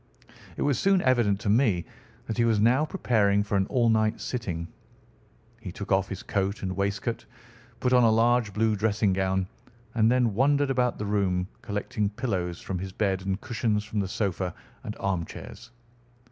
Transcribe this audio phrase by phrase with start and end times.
[0.57, 1.85] It was soon evident to me
[2.25, 4.67] that he was now preparing for an all night sitting.
[5.61, 7.25] He took off his coat and waistcoat,
[7.79, 9.45] put on a large blue dressing gown,
[9.93, 14.07] and then wandered about the room collecting pillows from his bed and cushions from the
[14.07, 15.69] sofa and armchairs.